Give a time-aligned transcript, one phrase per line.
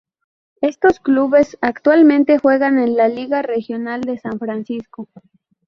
[0.61, 5.07] Estos clubes actualmente juegan en la Liga Regional de San Francisco.